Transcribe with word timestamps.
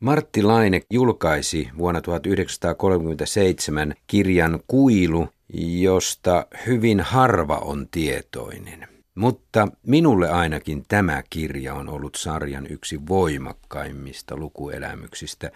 Martti 0.00 0.42
Laine 0.42 0.80
julkaisi 0.90 1.68
vuonna 1.78 2.00
1937 2.00 3.94
kirjan 4.06 4.60
Kuilu, 4.66 5.28
josta 5.80 6.46
hyvin 6.66 7.00
harva 7.00 7.56
on 7.56 7.88
tietoinen. 7.90 8.88
Mutta 9.14 9.68
minulle 9.86 10.28
ainakin 10.28 10.84
tämä 10.88 11.22
kirja 11.30 11.74
on 11.74 11.88
ollut 11.88 12.14
sarjan 12.14 12.66
yksi 12.70 13.00
voimakkaimmista 13.08 14.36
lukuelämyksistä. 14.36 15.50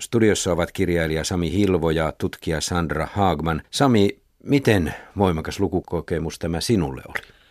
Studiossa 0.00 0.52
ovat 0.52 0.72
kirjailija 0.72 1.24
Sami 1.24 1.52
Hilvo 1.52 1.90
ja 1.90 2.12
tutkija 2.18 2.60
Sandra 2.60 3.08
Haagman. 3.12 3.62
Sami, 3.70 4.08
miten 4.42 4.94
voimakas 5.18 5.60
lukukokemus 5.60 6.38
tämä 6.38 6.60
sinulle 6.60 7.02
oli? 7.08 7.43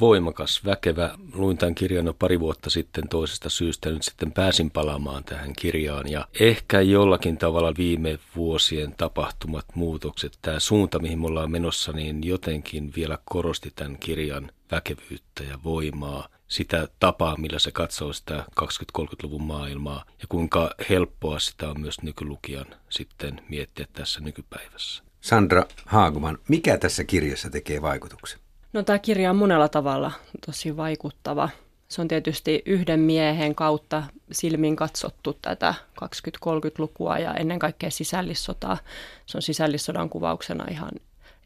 Voimakas, 0.00 0.64
väkevä. 0.64 1.10
Luin 1.34 1.58
tämän 1.58 1.74
kirjan 1.74 2.06
jo 2.06 2.14
pari 2.14 2.40
vuotta 2.40 2.70
sitten 2.70 3.08
toisesta 3.08 3.50
syystä. 3.50 3.90
Nyt 3.90 4.02
sitten 4.02 4.32
pääsin 4.32 4.70
palaamaan 4.70 5.24
tähän 5.24 5.52
kirjaan. 5.52 6.10
Ja 6.10 6.28
ehkä 6.40 6.80
jollakin 6.80 7.38
tavalla 7.38 7.74
viime 7.78 8.18
vuosien 8.36 8.94
tapahtumat, 8.96 9.66
muutokset, 9.74 10.38
tämä 10.42 10.60
suunta, 10.60 10.98
mihin 10.98 11.18
me 11.18 11.26
ollaan 11.26 11.50
menossa, 11.50 11.92
niin 11.92 12.24
jotenkin 12.24 12.92
vielä 12.96 13.18
korosti 13.24 13.72
tämän 13.76 13.98
kirjan 13.98 14.50
väkevyyttä 14.70 15.44
ja 15.44 15.58
voimaa. 15.64 16.28
Sitä 16.48 16.88
tapaa, 17.00 17.36
millä 17.36 17.58
se 17.58 17.72
katsoo 17.72 18.12
sitä 18.12 18.44
20-30-luvun 18.60 19.42
maailmaa 19.42 20.04
ja 20.08 20.26
kuinka 20.28 20.70
helppoa 20.90 21.38
sitä 21.38 21.70
on 21.70 21.80
myös 21.80 22.02
nykylukijan 22.02 22.66
sitten 22.90 23.40
miettiä 23.48 23.86
tässä 23.92 24.20
nykypäivässä. 24.20 25.02
Sandra 25.20 25.64
Haaguman, 25.86 26.38
mikä 26.48 26.78
tässä 26.78 27.04
kirjassa 27.04 27.50
tekee 27.50 27.82
vaikutuksen? 27.82 28.40
No 28.72 28.82
tämä 28.82 28.98
kirja 28.98 29.30
on 29.30 29.36
monella 29.36 29.68
tavalla 29.68 30.12
tosi 30.46 30.76
vaikuttava. 30.76 31.48
Se 31.88 32.00
on 32.00 32.08
tietysti 32.08 32.62
yhden 32.66 33.00
miehen 33.00 33.54
kautta 33.54 34.02
silmin 34.32 34.76
katsottu 34.76 35.38
tätä 35.42 35.74
20-30-lukua 36.04 37.18
ja 37.18 37.34
ennen 37.34 37.58
kaikkea 37.58 37.90
sisällissotaa. 37.90 38.78
Se 39.26 39.38
on 39.38 39.42
sisällissodan 39.42 40.10
kuvauksena 40.10 40.64
ihan 40.70 40.90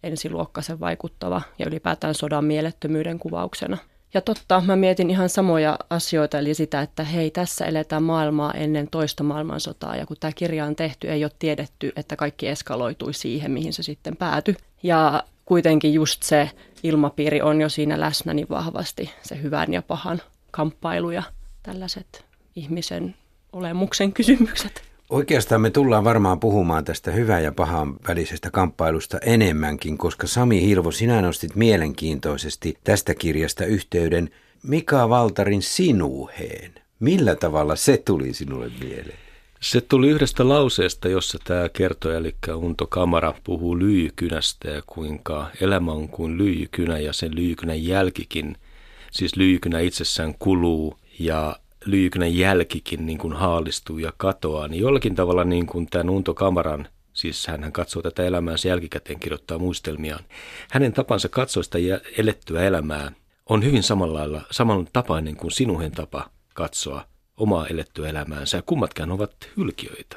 ensiluokkaisen 0.03 0.81
vaikuttava 0.81 1.43
ja 1.59 1.67
ylipäätään 1.67 2.15
sodan 2.15 2.45
mielettömyyden 2.45 3.19
kuvauksena. 3.19 3.79
Ja 4.15 4.21
totta, 4.21 4.63
mä 4.67 4.77
mietin 4.77 5.11
ihan 5.11 5.29
samoja 5.29 5.79
asioita, 5.91 6.39
eli 6.39 6.55
sitä, 6.55 6.81
että 6.81 7.05
hei, 7.05 7.31
tässä 7.31 7.65
eletään 7.65 8.03
maailmaa 8.03 8.53
ennen 8.53 8.89
toista 8.91 9.25
maailmansotaa, 9.25 9.97
ja 9.97 10.07
kun 10.07 10.17
tämä 10.21 10.33
kirja 10.33 10.65
on 10.65 10.77
tehty, 10.77 11.11
ei 11.11 11.25
ole 11.25 11.33
tiedetty, 11.39 11.93
että 11.97 12.17
kaikki 12.17 12.49
eskaloitui 12.49 13.15
siihen, 13.15 13.51
mihin 13.51 13.73
se 13.73 13.83
sitten 13.83 14.17
päätyi. 14.17 14.57
Ja 14.83 15.23
kuitenkin 15.45 15.95
just 15.95 16.23
se 16.23 16.51
ilmapiiri 16.83 17.43
on 17.43 17.61
jo 17.61 17.69
siinä 17.69 18.01
läsnä 18.01 18.35
niin 18.35 18.49
vahvasti, 18.49 19.11
se 19.23 19.43
hyvän 19.43 19.73
ja 19.73 19.83
pahan 19.83 20.23
kamppailu 20.51 21.11
ja 21.11 21.23
tällaiset 21.63 22.25
ihmisen 22.57 23.15
olemuksen 23.53 24.13
kysymykset. 24.13 24.92
Oikeastaan 25.13 25.61
me 25.61 25.71
tullaan 25.71 26.05
varmaan 26.05 26.41
puhumaan 26.41 26.85
tästä 26.85 27.11
hyvän 27.11 27.45
ja 27.45 27.53
pahan 27.53 27.97
välisestä 28.09 28.51
kamppailusta 28.51 29.19
enemmänkin, 29.19 29.99
koska 29.99 30.27
Sami 30.27 30.61
Hilvo, 30.61 30.91
sinä 30.91 31.23
nostit 31.23 31.57
mielenkiintoisesti 31.57 32.79
tästä 32.85 33.15
kirjasta 33.15 33.65
yhteyden 33.65 34.31
Mika 34.63 35.09
Valtarin 35.09 35.63
sinuheen. 35.63 36.75
Millä 37.01 37.35
tavalla 37.35 37.77
se 37.77 37.97
tuli 37.97 38.35
sinulle 38.35 38.71
mieleen? 38.81 39.19
Se 39.61 39.81
tuli 39.81 40.09
yhdestä 40.09 40.49
lauseesta, 40.49 41.09
jossa 41.09 41.39
tämä 41.45 41.69
kertoo, 41.69 42.13
eli 42.13 42.35
Unto 42.55 42.87
Kamara 42.87 43.35
puhuu 43.45 43.79
lyijykynästä 43.79 44.71
ja 44.71 44.83
kuinka 44.87 45.51
elämä 45.61 45.93
on 45.93 46.09
kuin 46.09 46.39
lyijykynä 46.39 46.99
ja 46.99 47.13
sen 47.13 47.35
lyijykynän 47.35 47.85
jälkikin, 47.85 48.57
siis 49.11 49.37
lyijykynä 49.37 49.81
itsessään 49.81 50.35
kuluu 50.39 50.99
ja 51.19 51.57
lyijykynän 51.85 52.37
jälkikin 52.37 53.07
niin 53.07 53.19
kuin 53.19 53.33
haalistuu 53.33 53.99
ja 53.99 54.13
katoaa, 54.17 54.69
niin 54.69 54.81
jollakin 54.81 55.15
tavalla 55.15 55.45
niin 55.45 55.67
kuin 55.67 55.87
tämän 55.87 56.11
Unto 56.11 56.35
Kamaran 56.35 56.89
Siis 57.13 57.47
hän 57.47 57.73
katsoo 57.73 58.03
tätä 58.03 58.25
elämäänsä 58.25 58.69
jälkikäteen, 58.69 59.21
kirjoittaa 59.21 59.59
muistelmiaan. 59.59 60.25
Hänen 60.71 60.93
tapansa 60.93 61.29
katsoa 61.29 61.63
sitä 61.63 61.79
elettyä 62.19 62.63
elämää 62.63 63.13
on 63.49 63.65
hyvin 63.65 63.83
samalla 63.83 64.43
samanlainen 64.51 64.93
tapainen 64.93 65.37
kuin 65.37 65.51
sinuhen 65.51 65.93
tapa 65.93 66.31
katsoa 66.55 67.05
omaa 67.37 67.67
elettyä 67.67 68.09
elämäänsä. 68.09 68.57
Ja 68.57 68.63
ovat 69.13 69.37
hylkiöitä. 69.57 70.17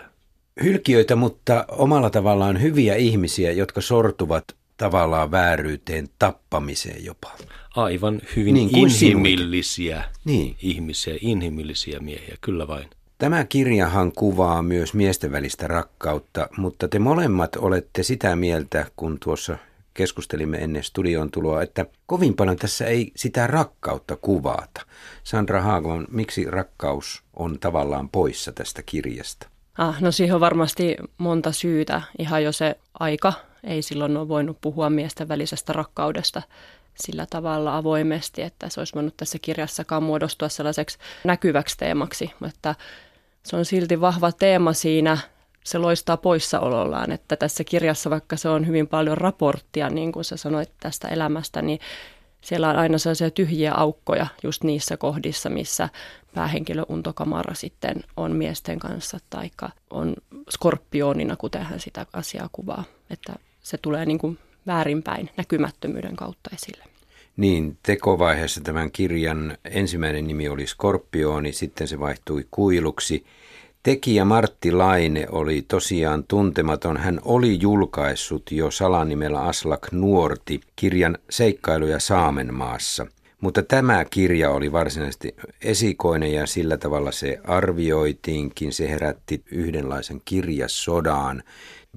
Hylkiöitä, 0.63 1.15
mutta 1.15 1.65
omalla 1.67 2.09
tavallaan 2.09 2.61
hyviä 2.61 2.95
ihmisiä, 2.95 3.51
jotka 3.51 3.81
sortuvat 3.81 4.55
tavallaan 4.77 5.31
vääryyteen, 5.31 6.09
tappamiseen 6.19 7.05
jopa. 7.05 7.31
Aivan 7.75 8.21
hyvin 8.35 8.53
niin 8.53 8.77
inhimillisiä 8.77 10.03
niin. 10.25 10.55
ihmisiä, 10.61 11.17
inhimillisiä 11.21 11.99
miehiä, 11.99 12.35
kyllä 12.41 12.67
vain. 12.67 12.89
Tämä 13.17 13.43
kirjahan 13.43 14.11
kuvaa 14.11 14.63
myös 14.63 14.93
miesten 14.93 15.31
välistä 15.31 15.67
rakkautta, 15.67 16.49
mutta 16.57 16.87
te 16.87 16.99
molemmat 16.99 17.55
olette 17.55 18.03
sitä 18.03 18.35
mieltä, 18.35 18.85
kun 18.95 19.17
tuossa 19.19 19.57
keskustelimme 19.93 20.57
ennen 20.57 20.83
studion 20.83 21.31
tuloa, 21.31 21.61
että 21.61 21.85
kovin 22.05 22.33
paljon 22.33 22.57
tässä 22.57 22.85
ei 22.85 23.11
sitä 23.15 23.47
rakkautta 23.47 24.15
kuvata. 24.15 24.81
Sandra 25.23 25.61
Haagman, 25.61 26.07
miksi 26.11 26.45
rakkaus 26.45 27.23
on 27.35 27.59
tavallaan 27.59 28.09
poissa 28.09 28.51
tästä 28.51 28.83
kirjasta? 28.85 29.47
Ah, 29.77 30.01
no 30.01 30.11
siihen 30.11 30.35
on 30.35 30.41
varmasti 30.41 30.95
monta 31.17 31.51
syytä. 31.51 32.01
Ihan 32.19 32.43
jo 32.43 32.51
se 32.51 32.75
aika. 32.99 33.33
Ei 33.65 33.81
silloin 33.81 34.17
ole 34.17 34.27
voinut 34.27 34.61
puhua 34.61 34.89
miesten 34.89 35.27
välisestä 35.27 35.73
rakkaudesta 35.73 36.41
sillä 36.95 37.25
tavalla 37.29 37.77
avoimesti, 37.77 38.41
että 38.41 38.69
se 38.69 38.81
olisi 38.81 38.95
voinut 38.95 39.17
tässä 39.17 39.39
kirjassakaan 39.41 40.03
muodostua 40.03 40.49
sellaiseksi 40.49 40.97
näkyväksi 41.23 41.77
teemaksi. 41.77 42.31
Mutta 42.39 42.75
se 43.43 43.55
on 43.55 43.65
silti 43.65 44.01
vahva 44.01 44.31
teema 44.31 44.73
siinä 44.73 45.17
se 45.63 45.77
loistaa 45.77 46.17
poissaolollaan, 46.17 47.11
että 47.11 47.35
tässä 47.35 47.63
kirjassa, 47.63 48.09
vaikka 48.09 48.37
se 48.37 48.49
on 48.49 48.67
hyvin 48.67 48.87
paljon 48.87 49.17
raporttia, 49.17 49.89
niin 49.89 50.11
kuin 50.11 50.23
sä 50.23 50.37
sanoit 50.37 50.71
tästä 50.79 51.07
elämästä, 51.07 51.61
niin 51.61 51.79
siellä 52.41 52.69
on 52.69 52.75
aina 52.75 52.97
sellaisia 52.97 53.31
tyhjiä 53.31 53.73
aukkoja 53.73 54.27
just 54.43 54.63
niissä 54.63 54.97
kohdissa, 54.97 55.49
missä 55.49 55.89
päähenkilö 56.33 56.83
Unto 56.89 57.13
Kamara 57.13 57.53
sitten 57.53 58.03
on 58.17 58.31
miesten 58.31 58.79
kanssa, 58.79 59.19
tai 59.29 59.51
on 59.89 60.15
skorpionina, 60.49 61.35
kuten 61.35 61.63
hän 61.63 61.79
sitä 61.79 62.05
asiaa 62.13 62.49
kuvaa, 62.51 62.83
että 63.09 63.33
se 63.65 63.77
tulee 63.77 64.05
niin 64.05 64.17
kuin 64.19 64.37
väärinpäin 64.67 65.29
näkymättömyyden 65.37 66.15
kautta 66.15 66.49
esille. 66.53 66.83
Niin, 67.37 67.77
tekovaiheessa 67.83 68.61
tämän 68.61 68.91
kirjan 68.91 69.57
ensimmäinen 69.65 70.27
nimi 70.27 70.49
oli 70.49 70.67
Skorpioni, 70.67 71.53
sitten 71.53 71.87
se 71.87 71.99
vaihtui 71.99 72.47
kuiluksi– 72.51 73.25
Tekijä 73.85 74.25
Martti 74.25 74.71
Laine 74.71 75.27
oli 75.29 75.65
tosiaan 75.67 76.23
tuntematon. 76.27 76.97
Hän 76.97 77.19
oli 77.25 77.61
julkaissut 77.61 78.51
jo 78.51 78.71
salanimellä 78.71 79.41
Aslak 79.41 79.91
Nuorti 79.91 80.61
kirjan 80.75 81.17
Seikkailuja 81.29 81.99
Saamenmaassa. 81.99 83.07
Mutta 83.41 83.63
tämä 83.63 84.05
kirja 84.05 84.51
oli 84.51 84.71
varsinaisesti 84.71 85.35
esikoinen 85.61 86.33
ja 86.33 86.45
sillä 86.45 86.77
tavalla 86.77 87.11
se 87.11 87.39
arvioitiinkin. 87.43 88.73
Se 88.73 88.89
herätti 88.89 89.43
yhdenlaisen 89.51 90.21
kirjasodaan. 90.25 91.43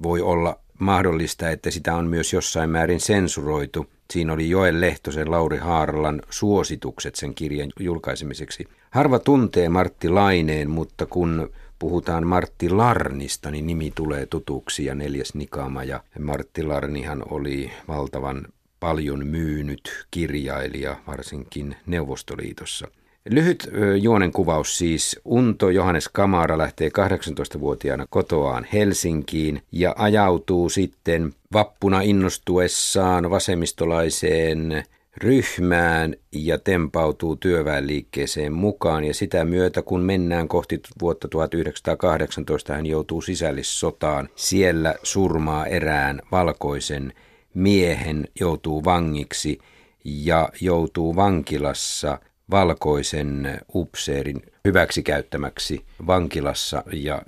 Voi 0.03 0.21
olla 0.21 0.59
mahdollista, 0.79 1.49
että 1.49 1.71
sitä 1.71 1.95
on 1.95 2.07
myös 2.07 2.33
jossain 2.33 2.69
määrin 2.69 2.99
sensuroitu. 2.99 3.85
Siinä 4.11 4.33
oli 4.33 4.49
Joel 4.49 4.81
Lehtosen 4.81 5.31
Lauri 5.31 5.57
Haaralan 5.57 6.21
suositukset 6.29 7.15
sen 7.15 7.35
kirjan 7.35 7.71
julkaisemiseksi. 7.79 8.67
Harva 8.91 9.19
tuntee 9.19 9.69
Martti 9.69 10.09
Laineen, 10.09 10.69
mutta 10.69 11.05
kun 11.05 11.51
puhutaan 11.79 12.27
Martti 12.27 12.69
Larnista, 12.69 13.51
niin 13.51 13.67
nimi 13.67 13.91
tulee 13.95 14.25
tutuksi 14.25 14.85
ja 14.85 14.95
neljäs 14.95 15.33
Nikama. 15.33 15.83
Ja 15.83 16.03
Martti 16.19 16.63
Larnihan 16.63 17.23
oli 17.29 17.71
valtavan 17.87 18.47
paljon 18.79 19.27
myynyt 19.27 20.05
kirjailija, 20.11 20.95
varsinkin 21.07 21.75
Neuvostoliitossa. 21.85 22.87
Lyhyt 23.31 23.69
juonen 24.01 24.31
kuvaus 24.31 24.77
siis. 24.77 25.19
Unto 25.25 25.69
Johannes 25.69 26.09
Kamara 26.09 26.57
lähtee 26.57 26.89
18-vuotiaana 26.89 28.05
kotoaan 28.09 28.67
Helsinkiin 28.73 29.61
ja 29.71 29.95
ajautuu 29.97 30.69
sitten 30.69 31.33
vappuna 31.53 32.01
innostuessaan 32.01 33.29
vasemmistolaiseen 33.29 34.83
ryhmään 35.17 36.15
ja 36.31 36.57
tempautuu 36.57 37.35
työväenliikkeeseen 37.35 38.53
mukaan 38.53 39.03
ja 39.03 39.13
sitä 39.13 39.45
myötä 39.45 39.81
kun 39.81 40.01
mennään 40.01 40.47
kohti 40.47 40.81
vuotta 41.01 41.27
1918 41.27 42.73
hän 42.73 42.85
joutuu 42.85 43.21
sisällissotaan. 43.21 44.29
Siellä 44.35 44.95
surmaa 45.03 45.65
erään 45.65 46.21
valkoisen 46.31 47.13
miehen, 47.53 48.27
joutuu 48.39 48.85
vangiksi 48.85 49.59
ja 50.03 50.49
joutuu 50.61 51.15
vankilassa 51.15 52.19
valkoisen 52.51 53.61
upseerin 53.73 54.41
hyväksikäyttämäksi 54.65 55.85
vankilassa 56.07 56.83
ja 56.93 57.21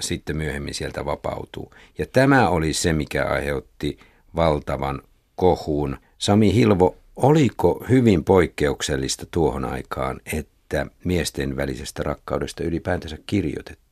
sitten 0.00 0.36
myöhemmin 0.36 0.74
sieltä 0.74 1.04
vapautuu. 1.04 1.74
Ja 1.98 2.06
tämä 2.06 2.48
oli 2.48 2.72
se, 2.72 2.92
mikä 2.92 3.24
aiheutti 3.24 3.98
valtavan 4.36 5.02
kohun. 5.36 5.96
Sami 6.18 6.54
Hilvo 6.54 6.96
Oliko 7.16 7.84
hyvin 7.88 8.24
poikkeuksellista 8.24 9.26
tuohon 9.30 9.64
aikaan, 9.64 10.20
että 10.32 10.86
miesten 11.04 11.56
välisestä 11.56 12.02
rakkaudesta 12.02 12.64
ylipäätänsä 12.64 13.18
kirjoitettiin? 13.26 13.84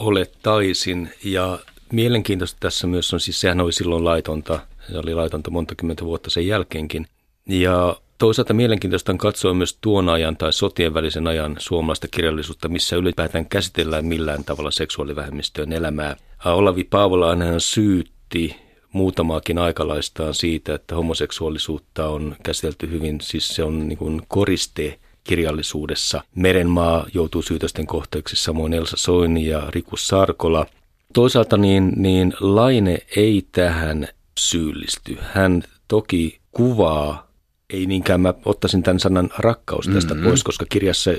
olettaisin. 0.00 1.10
Ja 1.24 1.58
mielenkiintoista 1.92 2.56
tässä 2.60 2.86
myös 2.86 3.14
on, 3.14 3.20
siis 3.20 3.40
sehän 3.40 3.60
oli 3.60 3.72
silloin 3.72 4.04
laitonta, 4.04 4.60
se 4.90 4.98
oli 4.98 5.14
laitonta 5.14 5.50
monta 5.50 5.74
kymmentä 5.74 6.04
vuotta 6.04 6.30
sen 6.30 6.46
jälkeenkin. 6.46 7.06
Ja 7.46 7.96
toisaalta 8.20 8.54
mielenkiintoista 8.54 9.12
on 9.12 9.18
katsoa 9.18 9.54
myös 9.54 9.78
tuon 9.80 10.08
ajan 10.08 10.36
tai 10.36 10.52
sotien 10.52 10.94
välisen 10.94 11.26
ajan 11.26 11.56
suomalaista 11.58 12.08
kirjallisuutta, 12.08 12.68
missä 12.68 12.96
ylipäätään 12.96 13.46
käsitellään 13.46 14.04
millään 14.04 14.44
tavalla 14.44 14.70
seksuaalivähemmistöön 14.70 15.72
elämää. 15.72 16.16
Olavi 16.44 16.84
Paavola 16.84 17.36
hän 17.36 17.60
syytti 17.60 18.56
muutamaakin 18.92 19.58
aikalaistaan 19.58 20.34
siitä, 20.34 20.74
että 20.74 20.94
homoseksuaalisuutta 20.94 22.08
on 22.08 22.36
käsitelty 22.42 22.90
hyvin, 22.90 23.20
siis 23.20 23.48
se 23.48 23.64
on 23.64 23.88
niin 23.88 23.98
kuin 23.98 24.22
koriste 24.28 24.98
kirjallisuudessa. 25.24 26.22
Merenmaa 26.34 27.06
joutuu 27.14 27.42
syytösten 27.42 27.86
kohteeksi, 27.86 28.36
samoin 28.36 28.72
Elsa 28.72 28.96
Soini 28.96 29.46
ja 29.46 29.62
Riku 29.68 29.96
Sarkola. 29.96 30.66
Toisaalta 31.14 31.56
niin, 31.56 31.92
niin 31.96 32.34
Laine 32.40 32.98
ei 33.16 33.46
tähän 33.52 34.08
syyllisty. 34.38 35.18
Hän 35.20 35.62
toki 35.88 36.40
kuvaa 36.50 37.29
ei 37.72 37.86
niinkään 37.86 38.20
mä 38.20 38.34
ottaisin 38.44 38.82
tämän 38.82 39.00
sanan 39.00 39.30
rakkaus 39.38 39.88
tästä 39.88 40.14
mm-hmm. 40.14 40.28
pois, 40.28 40.44
koska 40.44 40.66
kirjassa 40.68 41.10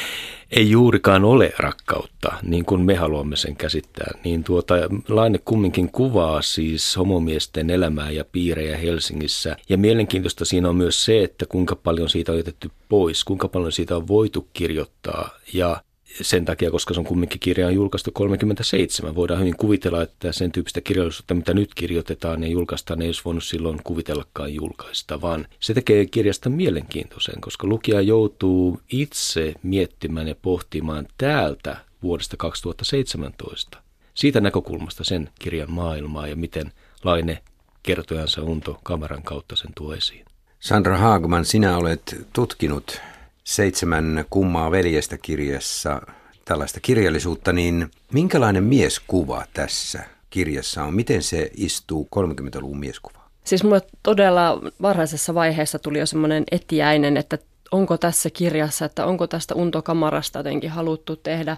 ei 0.50 0.70
juurikaan 0.70 1.24
ole 1.24 1.52
rakkautta, 1.58 2.32
niin 2.42 2.64
kuin 2.64 2.80
me 2.80 2.94
haluamme 2.94 3.36
sen 3.36 3.56
käsittää. 3.56 4.10
Niin 4.24 4.44
tuota, 4.44 4.74
Laine 5.08 5.38
kumminkin 5.44 5.90
kuvaa 5.90 6.42
siis 6.42 6.96
homomiesten 6.96 7.70
elämää 7.70 8.10
ja 8.10 8.24
piirejä 8.32 8.76
Helsingissä. 8.76 9.56
Ja 9.68 9.78
mielenkiintoista 9.78 10.44
siinä 10.44 10.68
on 10.68 10.76
myös 10.76 11.04
se, 11.04 11.22
että 11.22 11.46
kuinka 11.46 11.76
paljon 11.76 12.08
siitä 12.08 12.32
on 12.32 12.38
jätetty 12.38 12.70
pois, 12.88 13.24
kuinka 13.24 13.48
paljon 13.48 13.72
siitä 13.72 13.96
on 13.96 14.08
voitu 14.08 14.48
kirjoittaa. 14.52 15.30
Ja 15.52 15.82
sen 16.22 16.44
takia, 16.44 16.70
koska 16.70 16.94
se 16.94 17.00
on 17.00 17.06
kumminkin 17.06 17.40
kirja 17.40 17.66
on 17.66 17.74
julkaistu 17.74 18.10
37. 18.12 19.14
Voidaan 19.14 19.40
hyvin 19.40 19.56
kuvitella, 19.56 20.02
että 20.02 20.32
sen 20.32 20.52
tyyppistä 20.52 20.80
kirjallisuutta, 20.80 21.34
mitä 21.34 21.54
nyt 21.54 21.74
kirjoitetaan 21.74 22.42
ja 22.42 22.48
julkaistaan, 22.48 23.02
ei 23.02 23.08
olisi 23.08 23.22
voinut 23.24 23.44
silloin 23.44 23.80
kuvitellakaan 23.84 24.54
julkaista, 24.54 25.20
vaan 25.20 25.46
se 25.60 25.74
tekee 25.74 26.06
kirjasta 26.06 26.50
mielenkiintoisen, 26.50 27.40
koska 27.40 27.66
lukija 27.66 28.00
joutuu 28.00 28.80
itse 28.92 29.54
miettimään 29.62 30.28
ja 30.28 30.34
pohtimaan 30.42 31.06
täältä 31.18 31.76
vuodesta 32.02 32.36
2017 32.36 33.84
siitä 34.14 34.40
näkökulmasta 34.40 35.04
sen 35.04 35.30
kirjan 35.38 35.70
maailmaa 35.70 36.26
ja 36.26 36.36
miten 36.36 36.72
Laine 37.04 37.42
kertojansa 37.82 38.42
Unto 38.42 38.80
kameran 38.82 39.22
kautta 39.22 39.56
sen 39.56 39.70
tuo 39.74 39.94
esiin. 39.94 40.24
Sandra 40.60 40.98
Haagman, 40.98 41.44
sinä 41.44 41.76
olet 41.76 42.26
tutkinut 42.32 43.00
seitsemän 43.44 44.24
kummaa 44.30 44.70
veljestä 44.70 45.18
kirjassa 45.18 46.02
tällaista 46.44 46.80
kirjallisuutta, 46.80 47.52
niin 47.52 47.90
minkälainen 48.12 48.64
mieskuva 48.64 49.44
tässä 49.52 50.02
kirjassa 50.30 50.84
on? 50.84 50.94
Miten 50.94 51.22
se 51.22 51.50
istuu 51.56 52.08
30-luvun 52.16 52.78
mieskuvaan? 52.78 53.30
Siis 53.44 53.64
mulle 53.64 53.82
todella 54.02 54.60
varhaisessa 54.82 55.34
vaiheessa 55.34 55.78
tuli 55.78 55.98
jo 55.98 56.06
semmoinen 56.06 56.44
etiäinen, 56.50 57.16
että 57.16 57.38
onko 57.70 57.98
tässä 57.98 58.30
kirjassa, 58.30 58.84
että 58.84 59.06
onko 59.06 59.26
tästä 59.26 59.54
untokamarasta 59.54 60.38
jotenkin 60.38 60.70
haluttu 60.70 61.16
tehdä 61.16 61.56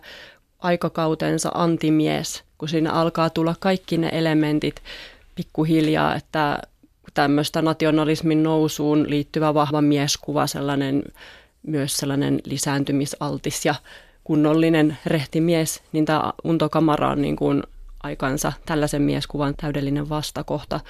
aikakautensa 0.59 1.50
antimies, 1.55 2.43
kun 2.59 2.69
siinä 2.69 2.93
alkaa 2.93 3.31
tulla 3.31 3.55
kaikki 3.61 3.97
ne 3.97 4.11
elementit 4.12 4.82
pikkuhiljaa, 5.35 6.15
että 6.15 6.62
tämmöistä 7.15 7.62
nationalismin 7.62 8.43
nousuun 8.43 9.11
liittyvä 9.11 9.55
vahva 9.55 9.82
mieskuva, 9.82 10.47
sellainen 10.47 11.03
myös 11.67 11.97
sellainen 11.97 12.41
lisääntymisaltis 12.45 13.65
ja 13.65 13.75
kunnollinen 14.25 14.99
rehtimies, 15.07 15.83
niin 15.93 16.05
tämä 16.05 16.33
Unto 16.45 16.69
Kamara 16.69 17.11
on 17.11 17.23
niin 17.23 17.37
kuin 17.37 17.63
aikansa 18.03 18.53
tällaisen 18.67 19.03
mieskuvan 19.03 19.55
täydellinen 19.57 20.09
vastakohta. 20.09 20.81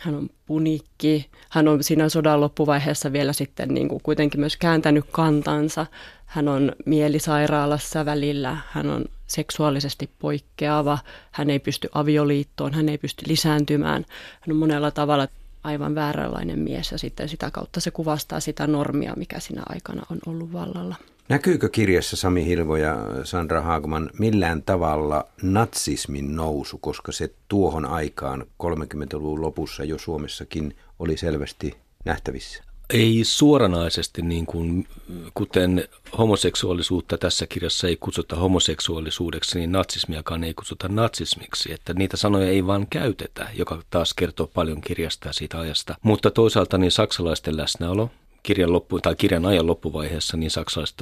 Hän 0.00 0.14
on 0.14 0.28
punikki, 0.46 1.30
hän 1.50 1.68
on 1.68 1.84
siinä 1.84 2.08
sodan 2.08 2.40
loppuvaiheessa 2.40 3.12
vielä 3.12 3.32
sitten 3.32 3.68
niin 3.68 3.88
kuin 3.88 4.00
kuitenkin 4.02 4.40
myös 4.40 4.56
kääntänyt 4.56 5.04
kantansa. 5.12 5.86
Hän 6.26 6.48
on 6.48 6.72
mielisairaalassa 6.86 8.04
välillä, 8.04 8.56
hän 8.70 8.90
on 8.90 9.04
seksuaalisesti 9.26 10.10
poikkeava, 10.18 10.98
hän 11.30 11.50
ei 11.50 11.58
pysty 11.58 11.88
avioliittoon, 11.94 12.74
hän 12.74 12.88
ei 12.88 12.98
pysty 12.98 13.24
lisääntymään. 13.28 14.06
Hän 14.40 14.52
on 14.52 14.56
monella 14.56 14.90
tavalla 14.90 15.28
aivan 15.64 15.94
vääränlainen 15.94 16.58
mies 16.58 16.92
ja 16.92 16.98
sitten 16.98 17.28
sitä 17.28 17.50
kautta 17.50 17.80
se 17.80 17.90
kuvastaa 17.90 18.40
sitä 18.40 18.66
normia, 18.66 19.14
mikä 19.16 19.40
siinä 19.40 19.62
aikana 19.68 20.02
on 20.10 20.18
ollut 20.26 20.52
vallalla. 20.52 20.96
Näkyykö 21.28 21.68
kirjassa 21.68 22.16
Sami 22.16 22.46
Hilvo 22.46 22.76
ja 22.76 22.96
Sandra 23.24 23.60
Haagman 23.60 24.10
millään 24.18 24.62
tavalla 24.62 25.24
natsismin 25.42 26.36
nousu, 26.36 26.78
koska 26.78 27.12
se 27.12 27.34
tuohon 27.48 27.86
aikaan 27.86 28.46
30-luvun 28.62 29.40
lopussa 29.40 29.84
jo 29.84 29.98
Suomessakin 29.98 30.76
oli 30.98 31.16
selvästi 31.16 31.74
nähtävissä? 32.04 32.63
Ei 32.90 33.20
suoranaisesti 33.24 34.22
niin 34.22 34.46
kuin, 34.46 34.88
kuten 35.34 35.88
homoseksuaalisuutta 36.18 37.18
tässä 37.18 37.46
kirjassa 37.46 37.88
ei 37.88 37.96
kutsuta 37.96 38.36
homoseksuaalisuudeksi, 38.36 39.58
niin 39.58 39.72
natsismiakaan 39.72 40.44
ei 40.44 40.54
kutsuta 40.54 40.88
natsismiksi. 40.88 41.72
Että 41.72 41.94
niitä 41.94 42.16
sanoja 42.16 42.48
ei 42.48 42.66
vaan 42.66 42.86
käytetä, 42.86 43.48
joka 43.54 43.82
taas 43.90 44.14
kertoo 44.14 44.46
paljon 44.46 44.80
kirjasta 44.80 45.28
ja 45.28 45.32
siitä 45.32 45.58
ajasta. 45.58 45.96
Mutta 46.02 46.30
toisaalta 46.30 46.78
niin 46.78 46.92
saksalaisten 46.92 47.56
läsnäolo, 47.56 48.10
kirjan, 48.42 48.72
loppu, 48.72 49.00
tai 49.00 49.16
kirjan 49.16 49.46
ajan 49.46 49.66
loppuvaiheessa, 49.66 50.36
niin 50.36 50.50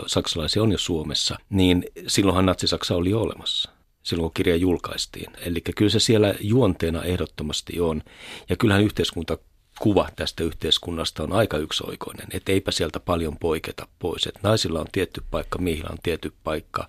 saksalaisia 0.07 0.63
on 0.63 0.73
jo 0.73 0.79
Suomessa, 0.79 1.37
niin 1.51 1.85
silloinhan 2.07 2.47
natsisaksa 2.47 2.97
oli 2.97 3.11
jo 3.11 3.21
olemassa 3.21 3.71
silloin, 4.03 4.25
kun 4.25 4.35
kirja 4.35 4.57
julkaistiin. 4.57 5.33
Eli 5.47 5.61
kyllä 5.77 5.91
se 5.91 6.01
siellä 6.01 6.35
juonteena 6.41 7.03
ehdottomasti 7.03 7.81
on. 7.81 8.03
Ja 8.49 8.57
kyllähän 8.57 8.85
yhteiskunta 8.85 9.39
kuva 9.81 10.09
tästä 10.17 10.45
yhteiskunnasta 10.45 11.23
on 11.23 11.33
aika 11.33 11.57
yksioikoinen, 11.57 12.27
että 12.31 12.53
eipä 12.53 12.71
sieltä 12.71 13.01
paljon 13.01 13.37
poiketa 13.39 13.87
pois. 13.99 14.27
Että 14.27 14.41
naisilla 14.43 14.81
on 14.81 14.87
tietty 14.93 15.23
paikka, 15.31 15.59
miehillä 15.59 15.91
on 15.93 15.99
tietty 16.03 16.33
paikka. 16.45 16.89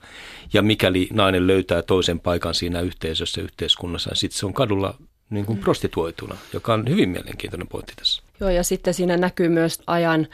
Ja 0.53 0.61
mikäli 0.61 1.09
nainen 1.13 1.47
löytää 1.47 1.81
toisen 1.81 2.19
paikan 2.19 2.55
siinä 2.55 2.81
yhteisössä, 2.81 3.41
yhteiskunnassa, 3.41 4.09
niin 4.09 4.17
sitten 4.17 4.39
se 4.39 4.45
on 4.45 4.53
kadulla 4.53 4.97
niin 5.29 5.45
kuin 5.45 5.59
prostituoituna, 5.59 6.37
joka 6.53 6.73
on 6.73 6.89
hyvin 6.89 7.09
mielenkiintoinen 7.09 7.67
pointti 7.67 7.93
tässä. 7.95 8.23
Joo, 8.39 8.49
ja 8.49 8.63
sitten 8.63 8.93
siinä 8.93 9.17
näkyy 9.17 9.49
myös 9.49 9.81
ajan 9.87 10.27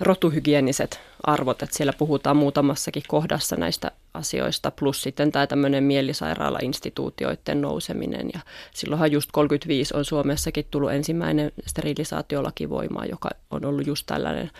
rotuhygieniset 0.00 1.00
arvot, 1.22 1.62
että 1.62 1.76
siellä 1.76 1.92
puhutaan 1.92 2.36
muutamassakin 2.36 3.02
kohdassa 3.08 3.56
näistä 3.56 3.90
asioista, 4.14 4.70
plus 4.70 5.02
sitten 5.02 5.32
tämä 5.32 5.46
tämmöinen 5.46 5.84
mielisairaala-instituutioiden 5.84 7.60
nouseminen. 7.60 8.30
Ja 8.34 8.40
silloinhan 8.74 9.12
just 9.12 9.30
35 9.32 9.96
on 9.96 10.04
Suomessakin 10.04 10.66
tullut 10.70 10.92
ensimmäinen 10.92 11.52
sterilisaatiolaki 11.66 12.70
voimaan, 12.70 13.08
joka 13.10 13.30
on 13.50 13.64
ollut 13.64 13.86
just 13.86 14.06
tällainen, 14.06 14.50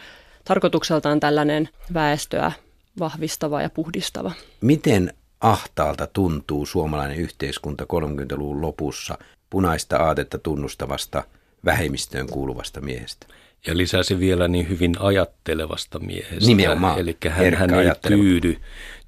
tarkoitukseltaan 0.45 1.21
tällainen 1.21 1.69
väestöä 1.95 2.53
vahvistava 2.99 3.63
ja 3.63 3.71
puhdistava. 3.71 4.33
Miten 4.61 5.15
ahtaalta 5.41 6.07
tuntuu 6.07 6.67
suomalainen 6.67 7.17
yhteiskunta 7.17 7.85
30-luvun 7.85 8.63
lopussa 8.63 9.19
punaista 9.51 9.97
aatetta 9.97 10.39
tunnustavasta 10.39 11.25
vähemmistöön 11.65 12.27
kuuluvasta 12.27 12.81
miehestä? 12.81 13.27
Ja 13.67 13.77
lisäsi 13.77 14.19
vielä 14.19 14.49
niin 14.49 14.69
hyvin 14.69 14.95
ajattelevasta 15.01 15.99
miehestä. 15.99 16.47
Nimenomaan. 16.47 16.99
Eli 16.99 17.17
hän, 17.29 17.55
hän 17.55 17.75
ei 17.75 17.91
tyydy, 18.09 18.57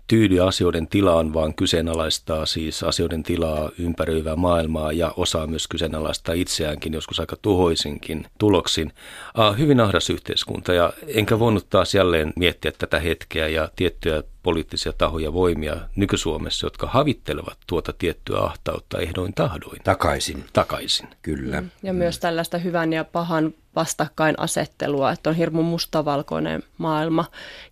tyydy 0.08 0.40
asioiden 0.40 0.86
tilaan, 0.86 1.34
vaan 1.34 1.54
kyseenalaistaa 1.54 2.46
siis 2.46 2.82
asioiden 2.82 3.22
tilaa 3.22 3.70
ympäröivää 3.78 4.36
maailmaa 4.36 4.92
ja 4.92 5.12
osaa 5.16 5.46
myös 5.46 5.68
kyseenalaistaa 5.68 6.34
itseäänkin, 6.34 6.92
joskus 6.92 7.20
aika 7.20 7.36
tuhoisinkin 7.42 8.26
tuloksin. 8.38 8.92
Uh, 9.38 9.58
hyvin 9.58 9.80
ahdas 9.80 10.10
yhteiskunta 10.10 10.72
ja 10.72 10.92
enkä 11.06 11.38
voinut 11.38 11.70
taas 11.70 11.94
jälleen 11.94 12.32
miettiä 12.36 12.72
tätä 12.78 13.00
hetkeä 13.00 13.48
ja 13.48 13.68
tiettyjä 13.76 14.22
poliittisia 14.42 14.92
tahoja 14.92 15.32
voimia 15.32 15.76
nyky-Suomessa, 15.96 16.66
jotka 16.66 16.86
havittelevat 16.86 17.58
tuota 17.66 17.92
tiettyä 17.92 18.38
ahtautta 18.38 18.98
ehdoin 18.98 19.34
tahdoin. 19.34 19.80
Takaisin. 19.84 20.44
Takaisin. 20.52 21.08
Kyllä. 21.22 21.60
Mm. 21.60 21.70
Ja 21.82 21.92
myös 21.92 22.18
tällaista 22.18 22.58
hyvän 22.58 22.92
ja 22.92 23.04
pahan 23.04 23.54
vastakkainasettelua, 23.76 25.12
että 25.12 25.30
on 25.30 25.36
hirmu 25.36 25.62
mustavalkoinen 25.62 26.62
maailma 26.78 27.24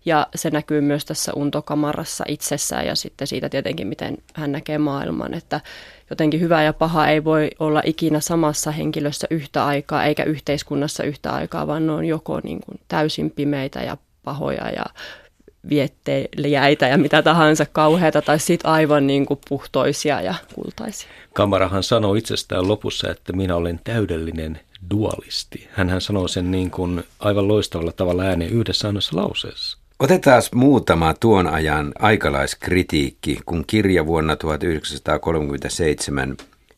ja 0.05 0.27
se 0.35 0.49
näkyy 0.49 0.81
myös 0.81 1.05
tässä 1.05 1.31
untokamarassa 1.35 2.23
itsessään 2.27 2.85
ja 2.85 2.95
sitten 2.95 3.27
siitä 3.27 3.49
tietenkin, 3.49 3.87
miten 3.87 4.17
hän 4.33 4.51
näkee 4.51 4.77
maailman, 4.77 5.33
että 5.33 5.61
jotenkin 6.09 6.39
hyvä 6.39 6.63
ja 6.63 6.73
paha 6.73 7.07
ei 7.07 7.23
voi 7.23 7.49
olla 7.59 7.81
ikinä 7.85 8.19
samassa 8.19 8.71
henkilössä 8.71 9.27
yhtä 9.29 9.65
aikaa 9.65 10.05
eikä 10.05 10.23
yhteiskunnassa 10.23 11.03
yhtä 11.03 11.31
aikaa, 11.31 11.67
vaan 11.67 11.87
ne 11.87 11.91
on 11.91 12.05
joko 12.05 12.39
niin 12.43 12.59
kuin 12.65 12.79
täysin 12.87 13.31
pimeitä 13.31 13.79
ja 13.79 13.97
pahoja 14.23 14.69
ja 14.69 14.85
viettelijäitä 15.69 16.87
ja 16.87 16.97
mitä 16.97 17.21
tahansa 17.21 17.65
kauheata 17.65 18.21
tai 18.21 18.39
sitten 18.39 18.71
aivan 18.71 19.07
niin 19.07 19.25
kuin 19.25 19.39
puhtoisia 19.49 20.21
ja 20.21 20.35
kultaisia. 20.55 21.09
Kamarahan 21.33 21.83
sanoo 21.83 22.15
itsestään 22.15 22.67
lopussa, 22.67 23.11
että 23.11 23.33
minä 23.33 23.55
olen 23.55 23.79
täydellinen 23.83 24.59
dualisti. 24.89 25.67
Hänhän 25.71 26.01
sanoo 26.01 26.27
sen 26.27 26.51
niin 26.51 26.71
kuin 26.71 27.03
aivan 27.19 27.47
loistavalla 27.47 27.91
tavalla 27.91 28.23
ääneen 28.23 28.51
yhdessä 28.51 28.87
ainoassa 28.87 29.17
lauseessa. 29.17 29.77
Otetaan 29.99 30.41
muutama 30.53 31.13
tuon 31.13 31.47
ajan 31.47 31.91
aikalaiskritiikki, 31.99 33.39
kun 33.45 33.63
kirja 33.67 34.05
vuonna 34.05 34.35
1937 34.35 36.37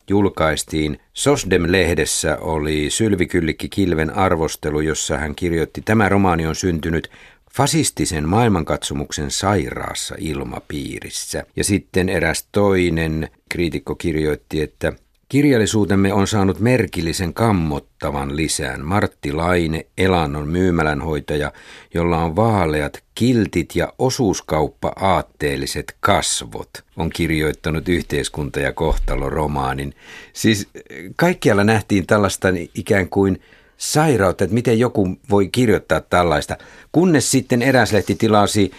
julkaistiin. 0.10 1.00
Sosdem-lehdessä 1.14 2.38
oli 2.42 2.90
Sylvi 2.90 3.26
Kyllikki 3.26 3.70
Kilven 3.70 4.18
arvostelu, 4.18 4.80
jossa 4.80 5.18
hän 5.18 5.36
kirjoitti, 5.36 5.82
tämä 5.82 6.10
romaani 6.10 6.48
on 6.48 6.56
syntynyt 6.56 7.10
fasistisen 7.54 8.30
maailmankatsomuksen 8.30 9.32
sairaassa 9.32 10.16
ilmapiirissä. 10.20 11.44
Ja 11.56 11.64
sitten 11.64 12.10
eräs 12.10 12.48
toinen 12.52 13.30
kriitikko 13.50 13.96
kirjoitti, 13.96 14.62
että 14.62 14.94
Kirjallisuutemme 15.30 16.14
on 16.14 16.28
saanut 16.28 16.60
merkillisen 16.60 17.34
kammottavan 17.34 18.36
lisään. 18.36 18.86
Martti 18.86 19.34
Laine, 19.34 19.86
Elannon 19.98 20.48
myymälänhoitaja, 20.48 21.52
jolla 21.94 22.18
on 22.18 22.36
vaaleat 22.36 23.04
kiltit 23.16 23.76
ja 23.76 23.94
osuuskauppa-aatteelliset 24.00 25.96
kasvot, 26.00 26.70
on 26.98 27.10
kirjoittanut 27.10 27.90
yhteiskunta- 27.90 28.60
ja 28.60 28.74
kohtalo-romaanin. 28.74 29.94
Siis 30.34 30.68
kaikkialla 31.16 31.64
nähtiin 31.64 32.08
tällaista 32.08 32.48
ikään 32.76 33.10
kuin 33.10 33.42
sairautta, 33.78 34.44
että 34.44 34.54
miten 34.54 34.80
joku 34.80 35.18
voi 35.30 35.48
kirjoittaa 35.48 36.02
tällaista, 36.02 36.58
kunnes 36.92 37.32
sitten 37.32 37.62
eräs 37.62 37.92
lehti 37.92 38.16
tilasi 38.16 38.72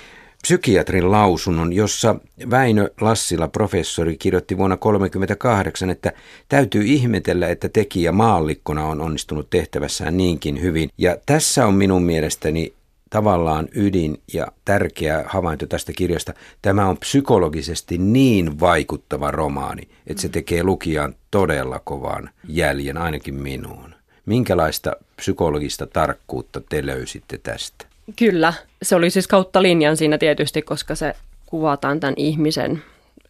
psykiatrin 0.47 1.11
lausunnon, 1.11 1.73
jossa 1.73 2.17
Väinö 2.51 2.91
Lassila, 3.01 3.49
professori, 3.49 4.17
kirjoitti 4.17 4.57
vuonna 4.57 4.77
1938, 4.77 5.91
että 5.91 6.13
täytyy 6.49 6.83
ihmetellä, 6.85 7.49
että 7.49 7.69
tekijä 7.69 8.13
maallikkona 8.13 8.87
on 8.87 9.01
onnistunut 9.01 9.51
tehtävässään 9.51 10.17
niinkin 10.17 10.61
hyvin. 10.61 10.91
Ja 10.99 11.17
tässä 11.27 11.67
on 11.67 11.75
minun 11.75 12.03
mielestäni 12.03 12.73
tavallaan 13.11 13.69
ydin 13.75 14.23
ja 14.33 14.47
tärkeä 14.65 15.25
havainto 15.27 15.67
tästä 15.67 15.93
kirjasta. 15.93 16.35
Tämä 16.63 16.89
on 16.89 16.99
psykologisesti 16.99 17.99
niin 17.99 18.61
vaikuttava 18.61 19.31
romaani, 19.31 19.83
että 20.07 20.21
se 20.21 20.29
tekee 20.29 20.63
lukijaan 20.63 21.15
todella 21.31 21.81
kovan 21.85 22.31
jäljen, 22.49 22.97
ainakin 22.97 23.35
minuun. 23.35 23.95
Minkälaista 24.27 24.93
psykologista 25.17 25.87
tarkkuutta 25.87 26.61
te 26.61 26.87
löysitte 26.87 27.39
tästä? 27.39 27.87
Kyllä, 28.19 28.55
se 28.87 28.97
oli 28.97 29.11
siis 29.11 29.29
kautta 29.29 29.63
linjan 29.63 29.97
siinä 29.97 30.19
tietysti, 30.19 30.63
koska 30.63 30.95
se 30.95 31.15
kuvataan 31.47 32.01
tämän 32.01 32.15
ihmisen 32.17 32.83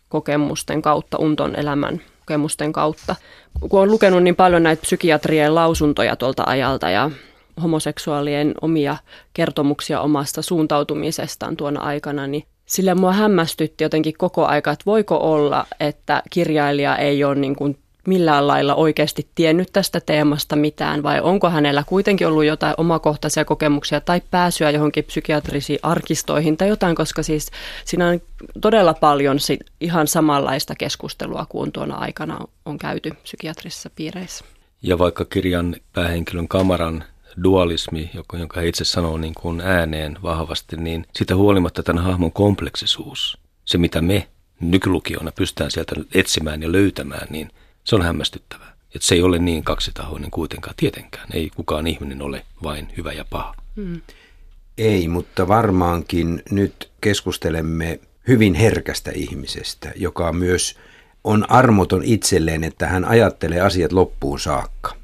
kokemusten 0.08 0.82
kautta, 0.82 1.18
unton 1.18 1.56
elämän 1.56 2.00
kokemusten 2.18 2.72
kautta. 2.72 3.16
Kun 3.68 3.80
on 3.80 3.90
lukenut 3.90 4.22
niin 4.22 4.36
paljon 4.36 4.62
näitä 4.62 4.80
psykiatrien 4.80 5.54
lausuntoja 5.54 6.16
tuolta 6.16 6.44
ajalta 6.46 6.90
ja 6.90 7.10
homoseksuaalien 7.62 8.54
omia 8.60 8.96
kertomuksia 9.34 10.00
omasta 10.00 10.42
suuntautumisestaan 10.42 11.56
tuona 11.56 11.80
aikana, 11.80 12.26
niin 12.26 12.44
sillä 12.66 12.94
mua 12.94 13.12
hämmästytti 13.12 13.84
jotenkin 13.84 14.14
koko 14.18 14.46
aika, 14.46 14.70
että 14.70 14.86
voiko 14.86 15.16
olla, 15.16 15.66
että 15.80 16.22
kirjailija 16.30 16.96
ei 16.96 17.24
ole 17.24 17.34
niin 17.34 17.56
kuin 17.56 17.78
millään 18.06 18.46
lailla 18.46 18.74
oikeasti 18.74 19.28
tiennyt 19.34 19.68
tästä 19.72 20.00
teemasta 20.00 20.56
mitään 20.56 21.02
vai 21.02 21.20
onko 21.20 21.50
hänellä 21.50 21.84
kuitenkin 21.86 22.26
ollut 22.26 22.44
jotain 22.44 22.74
omakohtaisia 22.76 23.44
kokemuksia 23.44 24.00
tai 24.00 24.22
pääsyä 24.30 24.70
johonkin 24.70 25.04
psykiatrisiin 25.04 25.78
arkistoihin 25.82 26.56
tai 26.56 26.68
jotain, 26.68 26.96
koska 26.96 27.22
siis 27.22 27.50
siinä 27.84 28.08
on 28.08 28.20
todella 28.60 28.94
paljon 28.94 29.38
ihan 29.80 30.06
samanlaista 30.06 30.74
keskustelua 30.74 31.46
kuin 31.48 31.72
tuona 31.72 31.94
aikana 31.94 32.38
on 32.64 32.78
käyty 32.78 33.10
psykiatrisissa 33.22 33.90
piireissä. 33.96 34.44
Ja 34.82 34.98
vaikka 34.98 35.24
kirjan 35.24 35.76
päähenkilön 35.92 36.48
kamaran 36.48 37.04
dualismi, 37.44 38.10
jonka 38.14 38.60
hän 38.60 38.66
itse 38.66 38.84
sanoo 38.84 39.18
niin 39.18 39.34
kuin 39.34 39.60
ääneen 39.60 40.18
vahvasti, 40.22 40.76
niin 40.76 41.06
sitä 41.12 41.36
huolimatta 41.36 41.82
tämän 41.82 42.04
hahmon 42.04 42.32
kompleksisuus, 42.32 43.38
se 43.64 43.78
mitä 43.78 44.02
me 44.02 44.28
nykylukijoina 44.60 45.32
pystytään 45.32 45.70
sieltä 45.70 45.94
etsimään 46.14 46.62
ja 46.62 46.72
löytämään, 46.72 47.26
niin– 47.30 47.50
se 47.86 47.96
on 47.96 48.02
hämmästyttävää. 48.02 48.76
Että 48.94 49.06
se 49.06 49.14
ei 49.14 49.22
ole 49.22 49.38
niin 49.38 49.64
kaksitahoinen 49.64 50.30
kuitenkaan 50.30 50.74
tietenkään. 50.76 51.28
Ei 51.32 51.50
kukaan 51.56 51.86
ihminen 51.86 52.22
ole 52.22 52.46
vain 52.62 52.88
hyvä 52.96 53.12
ja 53.12 53.24
paha. 53.30 53.54
Mm. 53.76 54.00
Ei, 54.78 55.08
mutta 55.08 55.48
varmaankin 55.48 56.42
nyt 56.50 56.90
keskustelemme 57.00 58.00
hyvin 58.28 58.54
herkästä 58.54 59.10
ihmisestä, 59.14 59.92
joka 59.96 60.32
myös 60.32 60.78
on 61.24 61.50
armoton 61.50 62.02
itselleen, 62.04 62.64
että 62.64 62.86
hän 62.86 63.04
ajattelee 63.04 63.60
asiat 63.60 63.92
loppuun 63.92 64.40
saakka. 64.40 64.96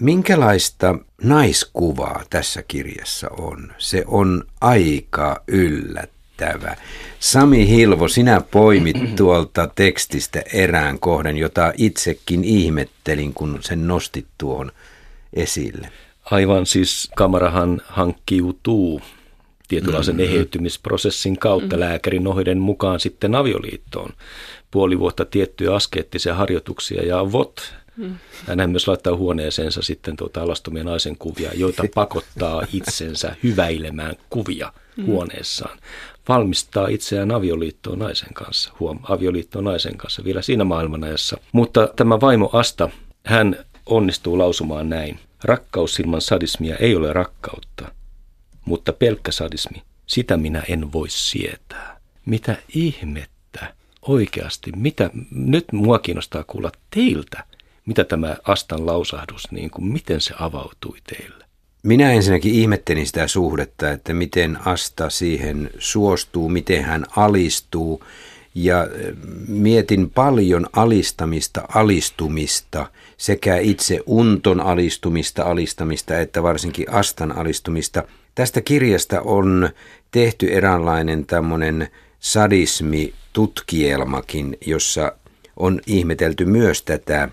Minkälaista 0.00 0.98
naiskuvaa 1.22 2.22
tässä 2.30 2.62
kirjassa 2.62 3.28
on? 3.30 3.72
Se 3.78 4.04
on 4.06 4.44
aika 4.60 5.42
yllättävää 5.48 6.13
yllättävä. 6.42 6.76
Sami 7.20 7.68
Hilvo, 7.68 8.08
sinä 8.08 8.40
poimit 8.50 8.96
tuolta 9.16 9.68
tekstistä 9.74 10.42
erään 10.52 10.98
kohden, 10.98 11.36
jota 11.36 11.72
itsekin 11.76 12.44
ihmettelin, 12.44 13.34
kun 13.34 13.58
sen 13.60 13.88
nostit 13.88 14.26
tuon 14.38 14.72
esille. 15.32 15.88
Aivan 16.24 16.66
siis 16.66 17.10
kamerahan 17.16 17.80
hankkiutuu 17.86 19.00
tietynlaisen 19.68 20.16
mm-hmm. 20.16 20.32
eheytymisprosessin 20.32 21.38
kautta 21.38 21.76
mm-hmm. 21.76 21.80
lääkärin 21.80 22.26
ohjeiden 22.26 22.58
mukaan 22.58 23.00
sitten 23.00 23.34
avioliittoon. 23.34 24.10
Puoli 24.70 24.98
vuotta 24.98 25.24
tiettyjä 25.24 25.74
askeettisia 25.74 26.34
harjoituksia 26.34 27.02
ja 27.02 27.32
vot. 27.32 27.74
Mm. 27.96 28.16
Hän 28.58 28.70
myös 28.70 28.88
laittaa 28.88 29.16
huoneeseensa 29.16 29.82
sitten 29.82 30.16
tuota 30.16 30.42
alastomia 30.42 30.84
naisen 30.84 31.16
kuvia, 31.18 31.50
joita 31.54 31.82
pakottaa 31.94 32.66
itsensä 32.72 33.36
hyväilemään 33.42 34.14
kuvia 34.30 34.72
mm. 34.96 35.06
huoneessaan 35.06 35.78
valmistaa 36.28 36.88
itseään 36.88 37.30
avioliittoon 37.30 37.98
naisen 37.98 38.34
kanssa, 38.34 38.72
huom, 38.80 38.98
avioliittoon 39.02 39.64
naisen 39.64 39.96
kanssa 39.96 40.24
vielä 40.24 40.42
siinä 40.42 40.64
maailmanajassa. 40.64 41.36
Mutta 41.52 41.88
tämä 41.96 42.20
vaimo 42.20 42.50
Asta, 42.52 42.90
hän 43.24 43.56
onnistuu 43.86 44.38
lausumaan 44.38 44.88
näin. 44.88 45.18
Rakkaus 45.44 46.00
ilman 46.00 46.20
sadismia 46.20 46.76
ei 46.76 46.96
ole 46.96 47.12
rakkautta, 47.12 47.92
mutta 48.64 48.92
pelkkä 48.92 49.32
sadismi, 49.32 49.82
sitä 50.06 50.36
minä 50.36 50.62
en 50.68 50.92
voi 50.92 51.08
sietää. 51.10 52.00
Mitä 52.26 52.56
ihmettä 52.74 53.74
oikeasti, 54.02 54.72
mitä, 54.76 55.10
nyt 55.30 55.72
mua 55.72 55.98
kiinnostaa 55.98 56.44
kuulla 56.46 56.72
teiltä, 56.90 57.44
mitä 57.86 58.04
tämä 58.04 58.36
Astan 58.44 58.86
lausahdus, 58.86 59.50
niin 59.50 59.70
kuin, 59.70 59.84
miten 59.92 60.20
se 60.20 60.34
avautui 60.38 60.98
teille? 61.06 61.43
Minä 61.84 62.12
ensinnäkin 62.12 62.54
ihmettelin 62.54 63.06
sitä 63.06 63.26
suhdetta, 63.26 63.90
että 63.90 64.14
miten 64.14 64.58
Asta 64.64 65.10
siihen 65.10 65.70
suostuu, 65.78 66.48
miten 66.48 66.84
hän 66.84 67.04
alistuu. 67.16 68.04
Ja 68.54 68.84
eh, 68.84 68.90
mietin 69.48 70.10
paljon 70.10 70.66
alistamista, 70.72 71.62
alistumista, 71.74 72.86
sekä 73.16 73.56
itse 73.56 74.00
unton 74.06 74.60
alistumista, 74.60 75.42
alistamista, 75.42 76.18
että 76.18 76.42
varsinkin 76.42 76.90
Astan 76.90 77.38
alistumista. 77.38 78.02
Tästä 78.34 78.60
kirjasta 78.60 79.20
on 79.20 79.70
tehty 80.10 80.52
eräänlainen 80.52 81.26
tämmöinen 81.26 81.88
sadismi-tutkielmakin, 82.20 84.58
jossa 84.66 85.12
on 85.56 85.80
ihmetelty 85.86 86.44
myös 86.44 86.82
tätä 86.82 87.28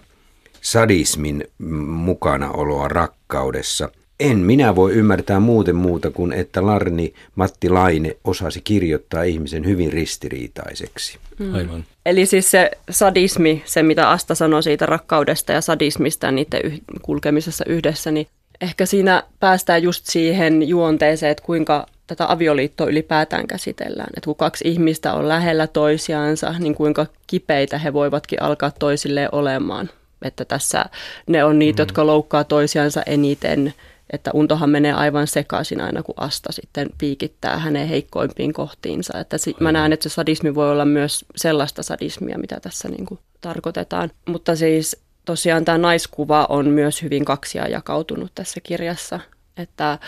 sadismin 0.61 1.47
mukanaoloa 1.87 2.87
rakkaudessa– 2.87 3.89
en 4.21 4.37
minä 4.37 4.75
voi 4.75 4.93
ymmärtää 4.93 5.39
muuten 5.39 5.75
muuta 5.75 6.11
kuin, 6.11 6.33
että 6.33 6.65
Larni 6.65 7.13
Matti 7.35 7.69
Laine 7.69 8.17
osasi 8.23 8.61
kirjoittaa 8.63 9.23
ihmisen 9.23 9.65
hyvin 9.65 9.93
ristiriitaiseksi. 9.93 11.17
Mm. 11.39 11.53
Aivan. 11.53 11.85
Eli 12.05 12.25
siis 12.25 12.51
se 12.51 12.71
sadismi, 12.89 13.63
se 13.65 13.83
mitä 13.83 14.09
Asta 14.09 14.35
sanoi 14.35 14.63
siitä 14.63 14.85
rakkaudesta 14.85 15.51
ja 15.51 15.61
sadismista 15.61 16.25
ja 16.25 16.31
niiden 16.31 16.61
yh- 16.63 16.81
kulkemisessa 17.01 17.65
yhdessä, 17.67 18.11
niin 18.11 18.27
ehkä 18.61 18.85
siinä 18.85 19.23
päästään 19.39 19.83
just 19.83 20.05
siihen 20.05 20.67
juonteeseen, 20.67 21.31
että 21.31 21.45
kuinka 21.45 21.85
tätä 22.07 22.31
avioliittoa 22.31 22.87
ylipäätään 22.87 23.47
käsitellään. 23.47 24.09
Että 24.17 24.25
kun 24.25 24.35
kaksi 24.35 24.67
ihmistä 24.67 25.13
on 25.13 25.27
lähellä 25.27 25.67
toisiansa, 25.67 26.55
niin 26.59 26.75
kuinka 26.75 27.05
kipeitä 27.27 27.77
he 27.77 27.93
voivatkin 27.93 28.41
alkaa 28.41 28.71
toisilleen 28.79 29.29
olemaan. 29.31 29.89
Että 30.21 30.45
tässä 30.45 30.85
ne 31.27 31.43
on 31.43 31.59
niitä, 31.59 31.81
mm. 31.81 31.81
jotka 31.81 32.05
loukkaa 32.05 32.43
toisiansa 32.43 33.03
eniten– 33.05 33.73
että 34.11 34.31
untohan 34.33 34.69
menee 34.69 34.93
aivan 34.93 35.27
sekaisin 35.27 35.81
aina, 35.81 36.03
kun 36.03 36.15
Asta 36.17 36.51
sitten 36.51 36.89
piikittää 36.97 37.57
hänen 37.57 37.87
heikkoimpiin 37.87 38.53
kohtiinsa. 38.53 39.19
Että 39.19 39.37
sit 39.37 39.59
mä 39.59 39.71
näen, 39.71 39.93
että 39.93 40.09
se 40.09 40.13
sadismi 40.13 40.55
voi 40.55 40.71
olla 40.71 40.85
myös 40.85 41.25
sellaista 41.35 41.83
sadismia, 41.83 42.37
mitä 42.37 42.59
tässä 42.59 42.89
niin 42.89 43.05
kuin 43.05 43.19
tarkoitetaan. 43.41 44.11
Mutta 44.25 44.55
siis 44.55 45.01
tosiaan 45.25 45.65
tämä 45.65 45.77
naiskuva 45.77 46.45
on 46.49 46.69
myös 46.69 47.01
hyvin 47.01 47.25
kaksia 47.25 47.67
jakautunut 47.67 48.31
tässä 48.35 48.59
kirjassa, 48.63 49.19
että 49.57 49.99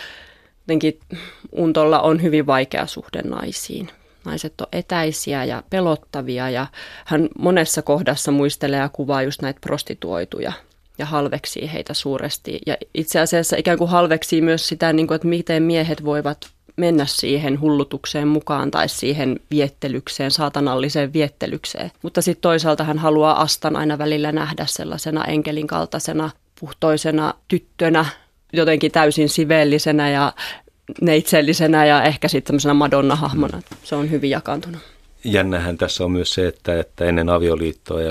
jotenkin 0.60 1.00
Untolla 1.52 2.00
on 2.00 2.22
hyvin 2.22 2.46
vaikea 2.46 2.86
suhde 2.86 3.22
naisiin. 3.22 3.90
Naiset 4.24 4.60
on 4.60 4.66
etäisiä 4.72 5.44
ja 5.44 5.62
pelottavia 5.70 6.50
ja 6.50 6.66
hän 7.04 7.28
monessa 7.38 7.82
kohdassa 7.82 8.32
muistelee 8.32 8.78
ja 8.78 8.88
kuvaa 8.88 9.22
just 9.22 9.42
näitä 9.42 9.60
prostituoituja 9.60 10.52
ja 10.98 11.06
halveksii 11.06 11.72
heitä 11.72 11.94
suuresti. 11.94 12.58
Ja 12.66 12.76
itse 12.94 13.20
asiassa 13.20 13.56
ikään 13.56 13.78
kuin 13.78 13.90
halveksii 13.90 14.40
myös 14.40 14.68
sitä, 14.68 14.92
niin 14.92 15.06
kuin, 15.06 15.16
että 15.16 15.28
miten 15.28 15.62
miehet 15.62 16.04
voivat 16.04 16.48
mennä 16.76 17.06
siihen 17.06 17.60
hullutukseen 17.60 18.28
mukaan 18.28 18.70
tai 18.70 18.88
siihen 18.88 19.40
viettelykseen, 19.50 20.30
saatanalliseen 20.30 21.12
viettelykseen. 21.12 21.90
Mutta 22.02 22.22
sitten 22.22 22.42
toisaalta 22.42 22.84
hän 22.84 22.98
haluaa 22.98 23.40
Astan 23.40 23.76
aina 23.76 23.98
välillä 23.98 24.32
nähdä 24.32 24.66
sellaisena 24.68 25.24
enkelin 25.24 25.66
kaltaisena, 25.66 26.30
puhtoisena 26.60 27.34
tyttönä, 27.48 28.06
jotenkin 28.52 28.92
täysin 28.92 29.28
siveellisenä 29.28 30.10
ja 30.10 30.32
neitsellisenä 31.00 31.86
ja 31.86 32.02
ehkä 32.02 32.28
sitten 32.28 32.46
tämmöisenä 32.46 32.74
Madonna-hahmona. 32.74 33.62
Se 33.84 33.94
on 33.94 34.10
hyvin 34.10 34.30
jakantunut. 34.30 34.80
Jännähän 35.24 35.78
tässä 35.78 36.04
on 36.04 36.12
myös 36.12 36.34
se, 36.34 36.46
että, 36.46 36.80
että 36.80 37.04
ennen 37.04 37.28
avioliittoa 37.28 38.02
ja 38.02 38.10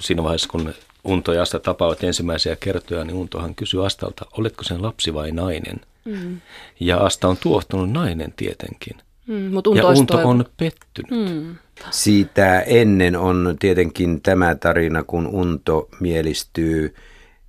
siinä 0.00 0.22
vaiheessa, 0.22 0.48
kun 0.48 0.74
Unto 1.04 1.32
ja 1.32 1.42
Asta 1.42 1.58
tapaavat 1.58 2.04
ensimmäisiä 2.04 2.56
kertoja, 2.56 3.04
niin 3.04 3.16
Untohan 3.16 3.54
kysyy 3.54 3.86
Astalta, 3.86 4.26
oletko 4.38 4.64
sen 4.64 4.82
lapsi 4.82 5.14
vai 5.14 5.30
nainen? 5.32 5.80
Mm. 6.04 6.40
Ja 6.80 6.96
Asta 6.96 7.28
on 7.28 7.36
tuohtunut 7.36 7.90
nainen 7.90 8.32
tietenkin. 8.36 8.96
Mm, 9.26 9.52
mutta 9.54 9.70
ja 9.74 9.86
Unto 9.86 10.14
toivo. 10.14 10.28
on 10.28 10.44
pettynyt. 10.56 11.30
Mm. 11.30 11.54
Siitä 11.90 12.60
ennen 12.60 13.16
on 13.16 13.56
tietenkin 13.60 14.20
tämä 14.20 14.54
tarina, 14.54 15.02
kun 15.02 15.26
Unto 15.26 15.88
mielistyy 16.00 16.94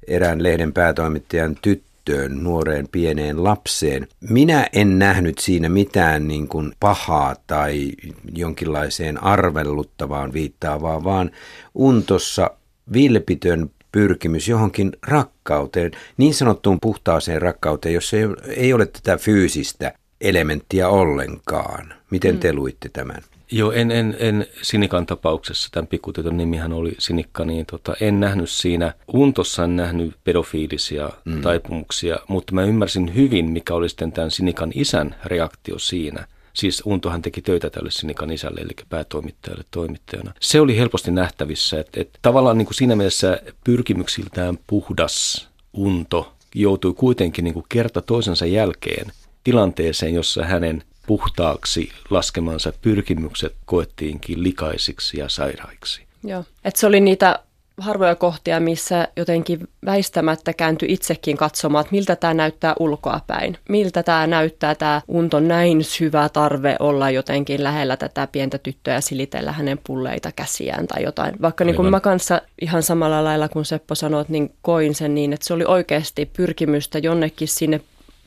erään 0.08 0.44
lehden 0.44 0.74
päätoimittajan 0.74 1.56
tyttöön, 1.62 2.44
nuoreen 2.44 2.88
pieneen 2.92 3.44
lapseen. 3.44 4.08
Minä 4.30 4.68
en 4.74 5.00
nähnyt 5.00 5.38
siinä 5.38 5.70
mitään 5.70 6.28
niin 6.28 6.48
kuin 6.48 6.74
pahaa 6.80 7.36
tai 7.48 7.92
jonkinlaiseen 8.36 9.24
arvelluttavaan 9.24 10.34
viittaavaa, 10.34 11.04
vaan 11.04 11.32
Untossa 11.76 12.52
vilpitön 12.94 13.70
pyrkimys 13.92 14.48
johonkin 14.48 14.92
rakkauteen, 15.08 15.92
niin 16.18 16.34
sanottuun 16.34 16.78
puhtaaseen 16.82 17.42
rakkauteen, 17.42 17.94
jossa 17.94 18.18
ei, 18.18 18.24
ei 18.56 18.74
ole 18.74 18.86
tätä 18.86 19.18
fyysistä 19.18 19.94
elementtiä 20.22 20.90
ollenkaan. 20.90 21.94
Miten 22.10 22.40
te 22.40 22.52
mm. 22.52 22.56
luitte 22.56 22.90
tämän? 22.90 23.22
Joo, 23.52 23.72
en, 23.72 23.92
en, 23.92 24.16
en 24.20 24.46
Sinikan 24.62 25.06
tapauksessa, 25.06 25.70
tämän 25.72 25.88
pikkutytön 25.88 26.38
nimihän 26.38 26.74
oli 26.74 26.96
Sinikka, 26.98 27.46
niin 27.46 27.66
tota, 27.66 27.94
en 28.02 28.20
nähnyt 28.20 28.50
siinä, 28.50 28.94
Untossa 29.14 29.64
en 29.64 29.76
nähnyt 29.76 30.16
pedofiilisia 30.24 31.10
mm. 31.26 31.42
taipumuksia, 31.42 32.18
mutta 32.28 32.54
mä 32.54 32.64
ymmärsin 32.64 33.16
hyvin, 33.16 33.52
mikä 33.52 33.74
oli 33.74 33.90
sitten 33.90 34.12
tämän 34.12 34.32
Sinikan 34.32 34.72
isän 34.76 35.16
reaktio 35.26 35.80
siinä– 35.80 36.28
Siis 36.54 36.82
Untohan 36.86 37.22
teki 37.22 37.42
töitä 37.42 37.70
tälle 37.70 37.92
Sinikan 37.92 38.32
isälle, 38.32 38.62
eli 38.62 38.72
päätoimittajalle 38.90 39.64
toimittajana. 39.72 40.34
Se 40.40 40.62
oli 40.62 40.78
helposti 40.78 41.12
nähtävissä, 41.12 41.80
että, 41.80 42.02
että 42.02 42.20
tavallaan 42.22 42.58
niin 42.58 42.66
kuin 42.66 42.76
siinä 42.76 42.96
mielessä 42.96 43.42
pyrkimyksiltään 43.64 44.58
puhdas 44.68 45.48
Unto 45.74 46.34
joutui 46.56 46.94
kuitenkin 46.94 47.44
niin 47.44 47.54
kuin 47.54 47.66
kerta 47.70 48.02
toisensa 48.02 48.46
jälkeen 48.46 49.12
tilanteeseen, 49.44 50.14
jossa 50.14 50.46
hänen 50.46 50.84
puhtaaksi 51.08 51.92
laskemansa 52.10 52.74
pyrkimykset 52.82 53.56
koettiinkin 53.66 54.44
likaisiksi 54.44 55.20
ja 55.20 55.30
sairaiksi. 55.30 56.02
Joo, 56.24 56.44
että 56.64 56.80
se 56.80 56.88
oli 56.88 57.00
niitä 57.00 57.40
harvoja 57.82 58.16
kohtia, 58.16 58.60
missä 58.60 59.08
jotenkin 59.18 59.68
väistämättä 59.86 60.54
kääntyi 60.54 60.94
itsekin 60.94 61.38
katsomaan, 61.38 61.82
että 61.82 61.96
miltä 61.96 62.16
tämä 62.16 62.34
näyttää 62.34 62.76
ulkoa 62.80 63.20
päin. 63.28 63.58
Miltä 63.70 64.04
tämä 64.04 64.28
näyttää 64.28 64.76
tämä 64.76 65.02
unton 65.08 65.48
näin 65.48 65.84
syvä 65.84 66.30
tarve 66.30 66.76
olla 66.80 67.10
jotenkin 67.10 67.64
lähellä 67.64 67.98
tätä 67.98 68.28
pientä 68.32 68.58
tyttöä 68.58 68.94
ja 68.94 69.02
silitellä 69.02 69.52
hänen 69.52 69.80
pulleita 69.88 70.32
käsiään 70.32 70.88
tai 70.88 71.04
jotain. 71.04 71.36
Vaikka 71.42 71.64
niin 71.64 71.76
kuin 71.76 71.90
mä 71.90 72.00
kanssa 72.00 72.42
ihan 72.62 72.84
samalla 72.84 73.24
lailla 73.24 73.50
kuin 73.50 73.66
Seppo 73.66 73.96
sanoi, 73.96 74.26
niin 74.28 74.54
koin 74.62 74.96
sen 74.96 75.16
niin, 75.16 75.34
että 75.34 75.46
se 75.46 75.54
oli 75.54 75.66
oikeasti 75.66 76.26
pyrkimystä 76.26 77.00
jonnekin 77.00 77.48
sinne 77.48 77.82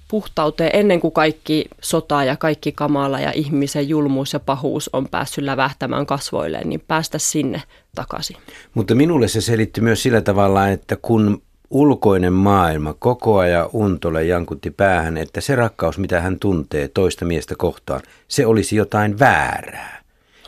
puhtauteen 0.09 0.71
ennen 0.73 1.01
kuin 1.01 1.13
kaikki 1.13 1.65
sota 1.81 2.25
ja 2.25 2.37
kaikki 2.37 2.73
kamala 2.73 3.21
ja 3.21 3.33
ihmisen 3.33 3.89
julmuus 3.89 4.33
ja 4.33 4.41
pahuus 4.41 4.91
on 4.93 5.09
päässyt 5.09 5.45
lävähtämään 5.45 6.07
kasvoilleen, 6.07 6.69
niin 6.69 6.83
päästä 6.89 7.19
sinne 7.19 7.63
takaisin. 7.95 8.37
Mutta 8.75 8.95
minulle 8.95 9.29
se 9.29 9.41
selitti 9.41 9.81
myös 9.81 10.03
sillä 10.03 10.21
tavalla, 10.21 10.69
että 10.69 10.97
kun 11.03 11.43
ulkoinen 11.71 12.33
maailma 12.33 12.95
koko 12.95 13.39
ajan 13.39 13.69
Untolle 13.73 14.25
jankutti 14.25 14.71
päähän, 14.71 15.17
että 15.17 15.41
se 15.41 15.57
rakkaus, 15.57 15.99
mitä 15.99 16.21
hän 16.21 16.39
tuntee 16.39 16.89
toista 16.89 17.25
miestä 17.25 17.55
kohtaan, 17.59 18.01
se 18.29 18.47
olisi 18.47 18.77
jotain 18.77 19.19
väärää. 19.19 20.03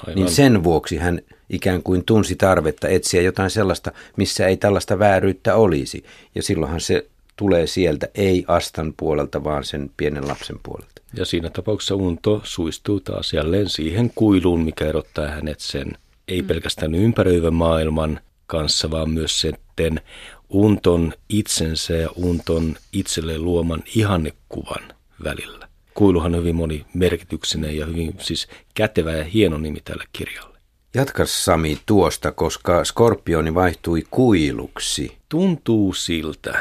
Aivan. 0.07 0.15
Niin 0.15 0.31
sen 0.31 0.65
vuoksi 0.65 0.97
hän 0.97 1.21
ikään 1.51 1.83
kuin 1.83 2.05
tunsi 2.05 2.37
tarvetta 2.37 2.89
etsiä 2.89 3.23
jotain 3.23 3.51
sellaista, 3.51 3.93
missä 4.17 4.47
ei 4.47 4.57
tällaista 4.57 4.99
vääryyttä 4.99 5.55
olisi. 5.55 6.05
Ja 6.35 6.43
silloinhan 6.43 6.81
se 6.81 7.07
tulee 7.37 7.67
sieltä, 7.67 8.09
ei 8.15 8.45
Astan 8.49 8.95
puolelta, 8.97 9.45
vaan 9.45 9.65
sen 9.65 9.91
pienen 9.97 10.29
lapsen 10.29 10.57
puolelta. 10.63 11.03
Ja 11.15 11.25
siinä 11.25 11.51
tapauksessa 11.51 11.95
Unto 11.95 12.41
suistuu 12.45 13.01
taas 13.01 13.33
jälleen 13.33 13.69
siihen 13.69 14.11
kuiluun, 14.15 14.65
mikä 14.65 14.85
erottaa 14.85 15.29
hänet 15.29 15.61
sen 15.61 15.93
ei 16.29 16.43
mm. 16.43 16.49
pelkästään 16.49 16.95
ympäröivän 16.95 17.55
maailman 17.55 18.21
kanssa, 18.47 18.91
vaan 18.91 19.11
myös 19.11 19.41
sitten 19.41 20.01
Unton 20.49 21.13
itsensä 21.29 21.95
ja 21.95 22.09
Unton 22.17 22.77
itselle 22.93 23.39
luoman 23.39 23.83
ihannekuvan 23.95 24.83
välillä. 25.25 25.69
Kuiluhan 25.95 26.35
on 26.35 26.41
hyvin 26.41 26.57
monimerkityksinen 26.57 27.77
ja 27.77 27.87
hyvin 27.87 28.15
siis 28.19 28.49
kätevä 28.75 29.13
ja 29.13 29.25
hieno 29.25 29.59
nimi 29.59 29.81
tälle 29.85 30.05
kirjalle. 30.13 30.59
Jatka 30.95 31.27
Sami 31.27 31.79
tuosta, 31.87 32.33
koska 32.33 32.85
skorpioni 32.85 33.55
vaihtui 33.55 34.05
kuiluksi. 34.11 35.17
Tuntuu 35.29 35.93
siltä, 35.93 36.59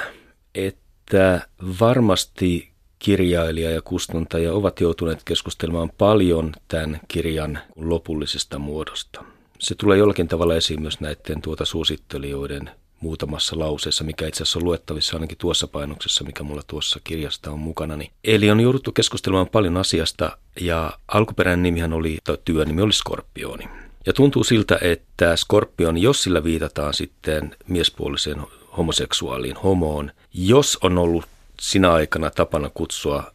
että 0.55 1.47
varmasti 1.79 2.71
kirjailija 2.99 3.71
ja 3.71 3.81
kustantaja 3.81 4.53
ovat 4.53 4.81
joutuneet 4.81 5.23
keskustelemaan 5.23 5.91
paljon 5.97 6.53
tämän 6.67 6.99
kirjan 7.07 7.59
lopullisesta 7.75 8.59
muodosta. 8.59 9.23
Se 9.59 9.75
tulee 9.75 9.97
jollakin 9.97 10.27
tavalla 10.27 10.55
esiin 10.55 10.81
myös 10.81 10.99
näiden 10.99 11.41
tuota 11.41 11.65
suosittelijoiden 11.65 12.69
muutamassa 12.99 13.59
lauseessa, 13.59 14.03
mikä 14.03 14.27
itse 14.27 14.43
asiassa 14.43 14.59
on 14.59 14.65
luettavissa 14.65 15.15
ainakin 15.15 15.37
tuossa 15.37 15.67
painoksessa, 15.67 16.23
mikä 16.23 16.43
mulla 16.43 16.61
tuossa 16.67 16.99
kirjasta 17.03 17.51
on 17.51 17.59
mukana. 17.59 17.97
Eli 18.23 18.51
on 18.51 18.59
jouduttu 18.59 18.91
keskustelemaan 18.91 19.49
paljon 19.49 19.77
asiasta 19.77 20.37
ja 20.61 20.99
alkuperäinen 21.07 21.63
nimihän 21.63 21.93
oli, 21.93 22.17
tai 22.23 22.37
työnimi 22.45 22.81
oli 22.81 22.93
Skorpioni. 22.93 23.69
Ja 24.05 24.13
tuntuu 24.13 24.43
siltä, 24.43 24.77
että 24.81 25.35
Skorpion, 25.35 25.97
jos 25.97 26.23
sillä 26.23 26.43
viitataan 26.43 26.93
sitten 26.93 27.55
miespuoliseen 27.67 28.41
homoseksuaaliin 28.77 29.55
homoon, 29.55 30.11
jos 30.33 30.77
on 30.81 30.97
ollut 30.97 31.25
sinä 31.61 31.93
aikana 31.93 32.31
tapana 32.31 32.69
kutsua 32.73 33.31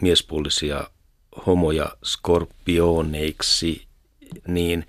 miespuolisia 0.00 0.90
homoja 1.46 1.96
skorpioneiksi, 2.04 3.86
niin 4.48 4.86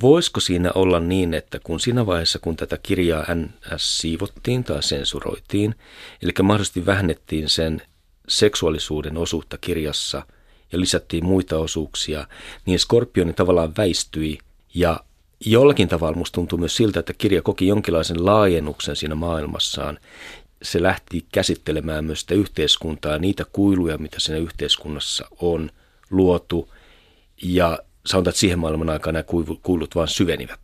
voisiko 0.00 0.40
siinä 0.40 0.72
olla 0.74 1.00
niin, 1.00 1.34
että 1.34 1.58
kun 1.58 1.80
siinä 1.80 2.06
vaiheessa, 2.06 2.38
kun 2.38 2.56
tätä 2.56 2.78
kirjaa 2.82 3.26
NS 3.34 3.98
siivottiin 3.98 4.64
tai 4.64 4.82
sensuroitiin, 4.82 5.74
eli 6.22 6.32
mahdollisesti 6.42 6.86
vähennettiin 6.86 7.48
sen 7.48 7.82
seksuaalisuuden 8.28 9.16
osuutta 9.16 9.58
kirjassa 9.58 10.26
ja 10.72 10.80
lisättiin 10.80 11.24
muita 11.24 11.58
osuuksia, 11.58 12.26
niin 12.66 12.78
skorpioni 12.78 13.32
tavallaan 13.32 13.72
väistyi 13.76 14.38
ja 14.74 15.00
jollakin 15.44 15.88
tavalla 15.88 16.16
musta 16.16 16.34
tuntuu 16.34 16.58
myös 16.58 16.76
siltä, 16.76 17.00
että 17.00 17.12
kirja 17.12 17.42
koki 17.42 17.66
jonkinlaisen 17.66 18.26
laajennuksen 18.26 18.96
siinä 18.96 19.14
maailmassaan. 19.14 19.98
Se 20.62 20.82
lähti 20.82 21.26
käsittelemään 21.32 22.04
myös 22.04 22.20
sitä 22.20 22.34
yhteiskuntaa, 22.34 23.18
niitä 23.18 23.44
kuiluja, 23.52 23.98
mitä 23.98 24.20
siinä 24.20 24.38
yhteiskunnassa 24.38 25.28
on 25.40 25.70
luotu. 26.10 26.74
Ja 27.42 27.78
sanotaan, 28.06 28.30
että 28.30 28.40
siihen 28.40 28.58
maailman 28.58 28.90
aikana 28.90 29.12
nämä 29.12 29.56
kuilut 29.62 29.94
vaan 29.94 30.08
syvenivät. 30.08 30.60